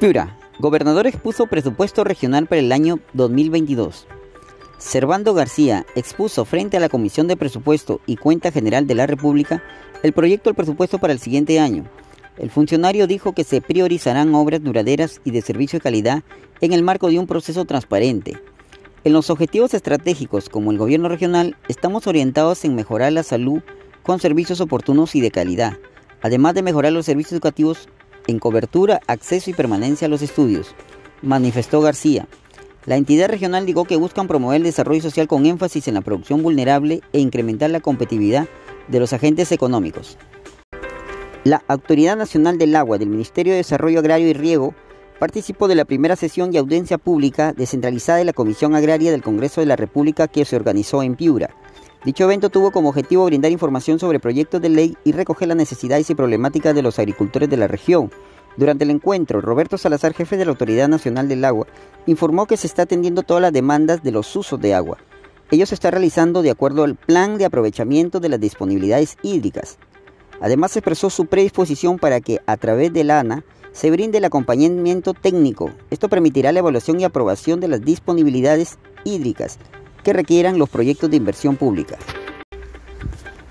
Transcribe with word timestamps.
Piura. 0.00 0.38
Gobernador 0.58 1.06
expuso 1.06 1.46
presupuesto 1.46 2.04
regional 2.04 2.46
para 2.46 2.60
el 2.60 2.72
año 2.72 3.00
2022. 3.12 4.06
Servando 4.78 5.34
García 5.34 5.84
expuso 5.94 6.46
frente 6.46 6.78
a 6.78 6.80
la 6.80 6.88
Comisión 6.88 7.28
de 7.28 7.36
Presupuesto 7.36 8.00
y 8.06 8.16
Cuenta 8.16 8.50
General 8.50 8.86
de 8.86 8.94
la 8.94 9.06
República 9.06 9.62
el 10.02 10.14
proyecto 10.14 10.48
del 10.48 10.54
presupuesto 10.54 10.98
para 10.98 11.12
el 11.12 11.18
siguiente 11.18 11.60
año. 11.60 11.84
El 12.38 12.50
funcionario 12.50 13.06
dijo 13.06 13.34
que 13.34 13.44
se 13.44 13.60
priorizarán 13.60 14.34
obras 14.34 14.64
duraderas 14.64 15.20
y 15.22 15.32
de 15.32 15.42
servicio 15.42 15.78
de 15.78 15.82
calidad 15.82 16.22
en 16.62 16.72
el 16.72 16.82
marco 16.82 17.10
de 17.10 17.18
un 17.18 17.26
proceso 17.26 17.66
transparente. 17.66 18.40
En 19.04 19.12
los 19.12 19.28
objetivos 19.28 19.74
estratégicos 19.74 20.48
como 20.48 20.70
el 20.70 20.78
gobierno 20.78 21.10
regional 21.10 21.58
estamos 21.68 22.06
orientados 22.06 22.64
en 22.64 22.74
mejorar 22.74 23.12
la 23.12 23.22
salud 23.22 23.60
con 24.02 24.18
servicios 24.18 24.62
oportunos 24.62 25.14
y 25.14 25.20
de 25.20 25.30
calidad, 25.30 25.76
además 26.22 26.54
de 26.54 26.62
mejorar 26.62 26.90
los 26.90 27.04
servicios 27.04 27.32
educativos 27.32 27.90
en 28.30 28.38
cobertura, 28.38 29.00
acceso 29.06 29.50
y 29.50 29.54
permanencia 29.54 30.06
a 30.06 30.08
los 30.08 30.22
estudios, 30.22 30.74
manifestó 31.22 31.80
García. 31.80 32.26
La 32.86 32.96
entidad 32.96 33.28
regional 33.28 33.66
dijo 33.66 33.84
que 33.84 33.96
buscan 33.96 34.26
promover 34.26 34.56
el 34.56 34.62
desarrollo 34.62 35.02
social 35.02 35.28
con 35.28 35.44
énfasis 35.44 35.86
en 35.88 35.94
la 35.94 36.00
producción 36.00 36.42
vulnerable 36.42 37.02
e 37.12 37.20
incrementar 37.20 37.70
la 37.70 37.80
competitividad 37.80 38.48
de 38.88 39.00
los 39.00 39.12
agentes 39.12 39.52
económicos. 39.52 40.16
La 41.44 41.62
Autoridad 41.68 42.16
Nacional 42.16 42.58
del 42.58 42.76
Agua 42.76 42.98
del 42.98 43.08
Ministerio 43.08 43.52
de 43.52 43.58
Desarrollo 43.58 44.00
Agrario 44.00 44.28
y 44.28 44.32
Riego 44.32 44.74
participó 45.18 45.68
de 45.68 45.74
la 45.74 45.84
primera 45.84 46.16
sesión 46.16 46.52
y 46.52 46.56
audiencia 46.56 46.96
pública 46.96 47.52
descentralizada 47.52 48.18
de 48.18 48.24
la 48.24 48.32
Comisión 48.32 48.74
Agraria 48.74 49.10
del 49.10 49.22
Congreso 49.22 49.60
de 49.60 49.66
la 49.66 49.76
República 49.76 50.28
que 50.28 50.44
se 50.46 50.56
organizó 50.56 51.02
en 51.02 51.14
Piura. 51.14 51.50
Dicho 52.04 52.24
evento 52.24 52.48
tuvo 52.48 52.70
como 52.70 52.88
objetivo 52.88 53.26
brindar 53.26 53.52
información 53.52 53.98
sobre 53.98 54.20
proyectos 54.20 54.62
de 54.62 54.70
ley 54.70 54.96
y 55.04 55.12
recoger 55.12 55.48
las 55.48 55.56
necesidades 55.58 56.08
y 56.08 56.14
problemáticas 56.14 56.74
de 56.74 56.80
los 56.80 56.98
agricultores 56.98 57.50
de 57.50 57.58
la 57.58 57.68
región. 57.68 58.10
Durante 58.56 58.84
el 58.84 58.90
encuentro, 58.90 59.40
Roberto 59.40 59.78
Salazar, 59.78 60.12
jefe 60.12 60.36
de 60.36 60.44
la 60.44 60.50
Autoridad 60.50 60.88
Nacional 60.88 61.28
del 61.28 61.44
Agua, 61.44 61.66
informó 62.06 62.46
que 62.46 62.56
se 62.56 62.66
está 62.66 62.82
atendiendo 62.82 63.22
todas 63.22 63.42
las 63.42 63.52
demandas 63.52 64.02
de 64.02 64.12
los 64.12 64.34
usos 64.36 64.60
de 64.60 64.74
agua. 64.74 64.98
Ello 65.50 65.66
se 65.66 65.74
está 65.74 65.90
realizando 65.90 66.42
de 66.42 66.50
acuerdo 66.50 66.84
al 66.84 66.96
plan 66.96 67.38
de 67.38 67.44
aprovechamiento 67.44 68.20
de 68.20 68.28
las 68.28 68.40
disponibilidades 68.40 69.16
hídricas. 69.22 69.78
Además, 70.40 70.76
expresó 70.76 71.10
su 71.10 71.26
predisposición 71.26 71.98
para 71.98 72.20
que, 72.20 72.40
a 72.46 72.56
través 72.56 72.92
de 72.92 73.04
la 73.04 73.20
ANA, 73.20 73.44
se 73.72 73.90
brinde 73.90 74.18
el 74.18 74.24
acompañamiento 74.24 75.14
técnico. 75.14 75.70
Esto 75.90 76.08
permitirá 76.08 76.52
la 76.52 76.58
evaluación 76.60 77.00
y 77.00 77.04
aprobación 77.04 77.60
de 77.60 77.68
las 77.68 77.82
disponibilidades 77.82 78.78
hídricas 79.04 79.58
que 80.02 80.12
requieran 80.12 80.58
los 80.58 80.68
proyectos 80.68 81.10
de 81.10 81.16
inversión 81.16 81.56
pública. 81.56 81.98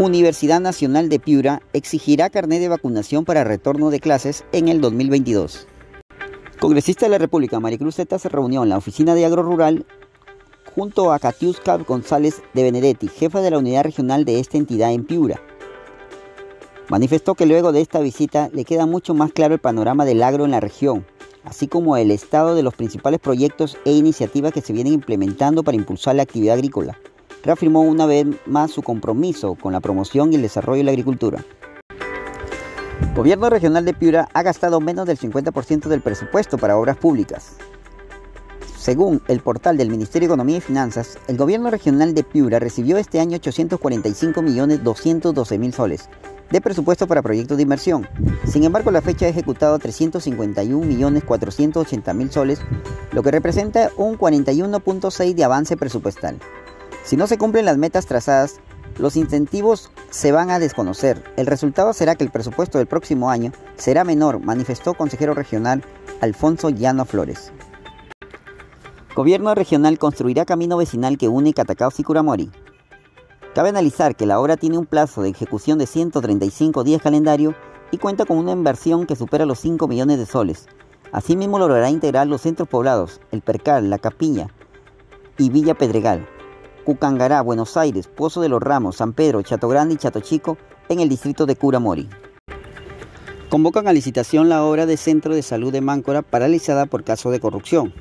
Universidad 0.00 0.60
Nacional 0.60 1.08
de 1.08 1.18
Piura 1.18 1.60
exigirá 1.72 2.30
carnet 2.30 2.60
de 2.60 2.68
vacunación 2.68 3.24
para 3.24 3.42
retorno 3.42 3.90
de 3.90 3.98
clases 3.98 4.44
en 4.52 4.68
el 4.68 4.80
2022. 4.80 5.66
Congresista 6.60 7.06
de 7.06 7.10
la 7.10 7.18
República 7.18 7.58
Maricruz 7.58 7.96
Zeta 7.96 8.16
se 8.20 8.28
reunió 8.28 8.62
en 8.62 8.68
la 8.68 8.76
oficina 8.76 9.16
de 9.16 9.24
Agro 9.24 9.42
Rural 9.42 9.86
junto 10.72 11.12
a 11.12 11.18
Catiusca 11.18 11.76
González 11.78 12.42
de 12.54 12.62
Benedetti, 12.62 13.08
jefa 13.08 13.40
de 13.40 13.50
la 13.50 13.58
unidad 13.58 13.82
regional 13.82 14.24
de 14.24 14.38
esta 14.38 14.56
entidad 14.56 14.92
en 14.92 15.04
Piura. 15.04 15.42
Manifestó 16.88 17.34
que 17.34 17.46
luego 17.46 17.72
de 17.72 17.80
esta 17.80 17.98
visita 17.98 18.50
le 18.52 18.64
queda 18.64 18.86
mucho 18.86 19.14
más 19.14 19.32
claro 19.32 19.54
el 19.54 19.60
panorama 19.60 20.04
del 20.04 20.22
agro 20.22 20.44
en 20.44 20.52
la 20.52 20.60
región, 20.60 21.06
así 21.42 21.66
como 21.66 21.96
el 21.96 22.12
estado 22.12 22.54
de 22.54 22.62
los 22.62 22.74
principales 22.76 23.18
proyectos 23.18 23.76
e 23.84 23.90
iniciativas 23.90 24.52
que 24.52 24.60
se 24.60 24.72
vienen 24.72 24.92
implementando 24.92 25.64
para 25.64 25.76
impulsar 25.76 26.14
la 26.14 26.22
actividad 26.22 26.54
agrícola. 26.54 26.96
Reafirmó 27.42 27.82
una 27.82 28.06
vez 28.06 28.26
más 28.46 28.70
su 28.70 28.82
compromiso 28.82 29.54
con 29.54 29.72
la 29.72 29.80
promoción 29.80 30.32
y 30.32 30.36
el 30.36 30.42
desarrollo 30.42 30.78
de 30.78 30.84
la 30.84 30.90
agricultura. 30.90 31.44
Gobierno 33.14 33.48
regional 33.50 33.84
de 33.84 33.94
Piura 33.94 34.28
ha 34.32 34.42
gastado 34.42 34.80
menos 34.80 35.06
del 35.06 35.18
50% 35.18 35.88
del 35.88 36.02
presupuesto 36.02 36.58
para 36.58 36.76
obras 36.76 36.96
públicas. 36.96 37.56
Según 38.76 39.22
el 39.28 39.40
portal 39.40 39.76
del 39.76 39.90
Ministerio 39.90 40.28
de 40.28 40.34
Economía 40.34 40.58
y 40.58 40.60
Finanzas, 40.60 41.18
el 41.26 41.36
gobierno 41.36 41.70
regional 41.70 42.14
de 42.14 42.22
Piura 42.22 42.58
recibió 42.58 42.96
este 42.96 43.20
año 43.20 43.38
845.212.000 43.38 45.72
soles, 45.72 46.08
de 46.50 46.60
presupuesto 46.60 47.06
para 47.06 47.22
proyectos 47.22 47.56
de 47.56 47.62
inversión. 47.64 48.06
Sin 48.46 48.64
embargo, 48.64 48.90
la 48.90 49.02
fecha 49.02 49.26
ha 49.26 49.30
ejecutado 49.30 49.78
351.480.000 49.78 52.30
soles, 52.30 52.60
lo 53.12 53.22
que 53.22 53.30
representa 53.30 53.90
un 53.96 54.16
41.6 54.16 55.34
de 55.34 55.44
avance 55.44 55.76
presupuestal. 55.76 56.38
Si 57.08 57.16
no 57.16 57.26
se 57.26 57.38
cumplen 57.38 57.64
las 57.64 57.78
metas 57.78 58.04
trazadas, 58.04 58.60
los 58.98 59.16
incentivos 59.16 59.90
se 60.10 60.30
van 60.30 60.50
a 60.50 60.58
desconocer. 60.58 61.24
El 61.38 61.46
resultado 61.46 61.94
será 61.94 62.16
que 62.16 62.24
el 62.24 62.30
presupuesto 62.30 62.76
del 62.76 62.86
próximo 62.86 63.30
año 63.30 63.50
será 63.76 64.04
menor, 64.04 64.40
manifestó 64.40 64.92
consejero 64.92 65.32
regional 65.32 65.82
Alfonso 66.20 66.68
Llano 66.68 67.06
Flores. 67.06 67.50
Gobierno 69.16 69.54
regional 69.54 69.98
construirá 69.98 70.44
camino 70.44 70.76
vecinal 70.76 71.16
que 71.16 71.28
une 71.28 71.54
Catacaos 71.54 71.98
y 71.98 72.02
Curamori. 72.02 72.50
Cabe 73.54 73.70
analizar 73.70 74.14
que 74.14 74.26
la 74.26 74.38
obra 74.38 74.58
tiene 74.58 74.76
un 74.76 74.84
plazo 74.84 75.22
de 75.22 75.30
ejecución 75.30 75.78
de 75.78 75.86
135 75.86 76.84
días 76.84 77.00
calendario 77.00 77.54
y 77.90 77.96
cuenta 77.96 78.26
con 78.26 78.36
una 78.36 78.52
inversión 78.52 79.06
que 79.06 79.16
supera 79.16 79.46
los 79.46 79.60
5 79.60 79.88
millones 79.88 80.18
de 80.18 80.26
soles. 80.26 80.66
Asimismo 81.10 81.58
logrará 81.58 81.88
integrar 81.88 82.26
los 82.26 82.42
centros 82.42 82.68
poblados, 82.68 83.22
El 83.32 83.40
Percal, 83.40 83.88
La 83.88 83.96
Capilla 83.96 84.48
y 85.38 85.48
Villa 85.48 85.72
Pedregal, 85.72 86.28
Cucangará, 86.88 87.42
Buenos 87.42 87.76
Aires, 87.76 88.08
Pozo 88.08 88.40
de 88.40 88.48
los 88.48 88.62
Ramos, 88.62 88.96
San 88.96 89.12
Pedro, 89.12 89.42
Chato 89.42 89.68
Grande 89.68 89.92
y 89.92 89.96
Chato 89.98 90.20
Chico 90.20 90.56
en 90.88 91.00
el 91.00 91.10
distrito 91.10 91.44
de 91.44 91.54
Curamori. 91.54 92.08
Convocan 93.50 93.86
a 93.88 93.92
licitación 93.92 94.48
la 94.48 94.64
obra 94.64 94.86
de 94.86 94.96
Centro 94.96 95.34
de 95.34 95.42
Salud 95.42 95.70
de 95.70 95.82
Máncora 95.82 96.22
paralizada 96.22 96.86
por 96.86 97.04
caso 97.04 97.30
de 97.30 97.40
corrupción. 97.40 97.92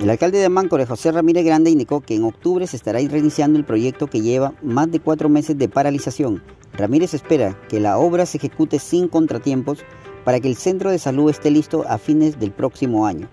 El 0.00 0.10
alcalde 0.10 0.38
de 0.38 0.48
Máncora, 0.48 0.84
José 0.84 1.12
Ramírez 1.12 1.44
Grande, 1.44 1.70
indicó 1.70 2.00
que 2.00 2.16
en 2.16 2.24
octubre 2.24 2.66
se 2.66 2.74
estará 2.74 2.98
reiniciando 2.98 3.56
el 3.56 3.64
proyecto 3.64 4.08
que 4.08 4.20
lleva 4.20 4.54
más 4.60 4.90
de 4.90 4.98
cuatro 4.98 5.28
meses 5.28 5.56
de 5.56 5.68
paralización. 5.68 6.42
Ramírez 6.72 7.14
espera 7.14 7.56
que 7.68 7.78
la 7.78 7.98
obra 7.98 8.26
se 8.26 8.38
ejecute 8.38 8.80
sin 8.80 9.06
contratiempos 9.06 9.84
para 10.24 10.40
que 10.40 10.48
el 10.48 10.56
centro 10.56 10.90
de 10.90 10.98
salud 10.98 11.30
esté 11.30 11.52
listo 11.52 11.84
a 11.86 11.98
fines 11.98 12.40
del 12.40 12.50
próximo 12.50 13.06
año. 13.06 13.28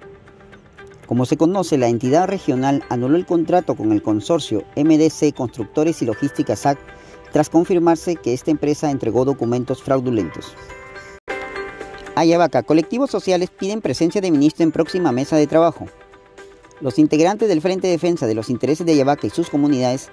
Como 1.08 1.26
se 1.26 1.38
conoce, 1.38 1.78
la 1.78 1.88
entidad 1.88 2.28
regional 2.28 2.84
anuló 2.90 3.16
el 3.16 3.26
contrato 3.26 3.76
con 3.76 3.92
el 3.92 4.02
consorcio 4.02 4.64
MDC 4.76 5.36
Constructores 5.36 6.02
y 6.02 6.06
Logística 6.06 6.56
SAC 6.56 6.80
tras 7.32 7.50
confirmarse 7.50 8.16
que 8.16 8.34
esta 8.34 8.50
empresa 8.50 8.90
entregó 8.90 9.26
documentos 9.26 9.84
fraudulentos. 9.84 10.56
Ayabaca, 12.16 12.64
colectivos 12.64 13.12
sociales 13.12 13.50
piden 13.52 13.82
presencia 13.82 14.22
de 14.22 14.32
ministro 14.32 14.64
en 14.64 14.72
próxima 14.72 15.12
mesa 15.12 15.36
de 15.36 15.48
trabajo. 15.48 15.86
Los 16.82 16.98
integrantes 16.98 17.50
del 17.50 17.62
Frente 17.62 17.88
de 17.88 17.94
Defensa 17.94 18.26
de 18.26 18.36
los 18.36 18.50
Intereses 18.50 18.86
de 18.86 18.94
Ayabaca 18.94 19.28
y 19.28 19.30
sus 19.30 19.50
comunidades, 19.50 20.10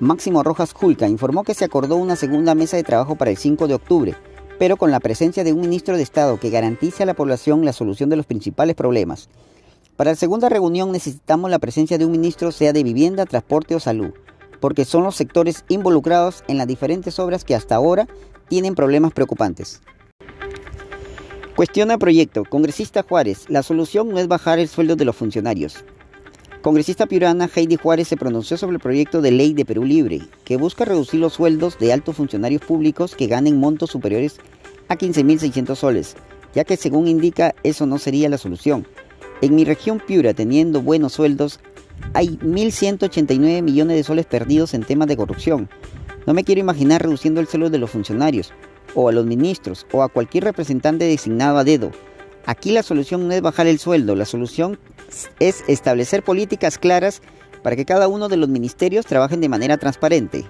Máximo 0.00 0.42
Rojas 0.42 0.74
Julca, 0.74 1.08
informó 1.08 1.42
que 1.44 1.54
se 1.54 1.64
acordó 1.64 1.96
una 1.96 2.14
segunda 2.14 2.54
mesa 2.54 2.76
de 2.76 2.82
trabajo 2.84 3.16
para 3.16 3.30
el 3.30 3.38
5 3.38 3.66
de 3.66 3.74
octubre, 3.74 4.14
pero 4.58 4.76
con 4.76 4.90
la 4.90 5.00
presencia 5.00 5.44
de 5.44 5.52
un 5.52 5.62
ministro 5.62 5.96
de 5.96 6.02
Estado 6.02 6.38
que 6.38 6.50
garantice 6.50 7.02
a 7.02 7.06
la 7.06 7.14
población 7.14 7.64
la 7.64 7.72
solución 7.72 8.10
de 8.10 8.16
los 8.16 8.26
principales 8.26 8.76
problemas. 8.76 9.28
Para 9.96 10.10
la 10.10 10.16
segunda 10.16 10.48
reunión 10.48 10.90
necesitamos 10.90 11.50
la 11.50 11.60
presencia 11.60 11.98
de 11.98 12.04
un 12.04 12.10
ministro, 12.10 12.50
sea 12.50 12.72
de 12.72 12.82
vivienda, 12.82 13.26
transporte 13.26 13.76
o 13.76 13.80
salud, 13.80 14.12
porque 14.60 14.84
son 14.84 15.04
los 15.04 15.14
sectores 15.14 15.64
involucrados 15.68 16.42
en 16.48 16.58
las 16.58 16.66
diferentes 16.66 17.20
obras 17.20 17.44
que 17.44 17.54
hasta 17.54 17.76
ahora 17.76 18.08
tienen 18.48 18.74
problemas 18.74 19.12
preocupantes. 19.12 19.80
Cuestiona 21.54 21.96
proyecto. 21.96 22.42
Congresista 22.44 23.04
Juárez. 23.04 23.44
La 23.48 23.62
solución 23.62 24.08
no 24.08 24.18
es 24.18 24.26
bajar 24.26 24.58
el 24.58 24.66
sueldo 24.66 24.96
de 24.96 25.04
los 25.04 25.14
funcionarios. 25.14 25.84
Congresista 26.62 27.06
piurana 27.06 27.48
Heidi 27.54 27.76
Juárez 27.76 28.08
se 28.08 28.16
pronunció 28.16 28.56
sobre 28.56 28.74
el 28.74 28.82
proyecto 28.82 29.22
de 29.22 29.30
ley 29.30 29.54
de 29.54 29.64
Perú 29.64 29.84
Libre, 29.84 30.22
que 30.44 30.56
busca 30.56 30.84
reducir 30.84 31.20
los 31.20 31.34
sueldos 31.34 31.78
de 31.78 31.92
altos 31.92 32.16
funcionarios 32.16 32.62
públicos 32.62 33.14
que 33.14 33.28
ganen 33.28 33.60
montos 33.60 33.90
superiores 33.90 34.38
a 34.88 34.96
15.600 34.96 35.76
soles, 35.76 36.16
ya 36.52 36.64
que 36.64 36.76
según 36.76 37.06
indica 37.06 37.54
eso 37.62 37.86
no 37.86 37.98
sería 37.98 38.28
la 38.28 38.38
solución. 38.38 38.86
En 39.40 39.54
mi 39.54 39.64
región 39.64 40.00
Piura, 40.04 40.34
teniendo 40.34 40.80
buenos 40.80 41.14
sueldos, 41.14 41.60
hay 42.12 42.38
1.189 42.38 43.62
millones 43.62 43.96
de 43.96 44.04
soles 44.04 44.26
perdidos 44.26 44.74
en 44.74 44.84
temas 44.84 45.08
de 45.08 45.16
corrupción. 45.16 45.68
No 46.26 46.34
me 46.34 46.44
quiero 46.44 46.60
imaginar 46.60 47.02
reduciendo 47.02 47.40
el 47.40 47.46
sueldo 47.46 47.70
de 47.70 47.78
los 47.78 47.90
funcionarios, 47.90 48.52
o 48.94 49.08
a 49.08 49.12
los 49.12 49.26
ministros 49.26 49.86
o 49.92 50.02
a 50.02 50.08
cualquier 50.08 50.44
representante 50.44 51.04
designado 51.04 51.58
a 51.58 51.64
dedo. 51.64 51.90
Aquí 52.46 52.72
la 52.72 52.82
solución 52.82 53.26
no 53.26 53.34
es 53.34 53.42
bajar 53.42 53.66
el 53.66 53.78
sueldo, 53.78 54.14
la 54.14 54.26
solución 54.26 54.78
es 55.40 55.64
establecer 55.66 56.22
políticas 56.22 56.78
claras 56.78 57.22
para 57.62 57.76
que 57.76 57.84
cada 57.84 58.08
uno 58.08 58.28
de 58.28 58.36
los 58.36 58.48
ministerios 58.48 59.06
trabajen 59.06 59.40
de 59.40 59.48
manera 59.48 59.78
transparente. 59.78 60.44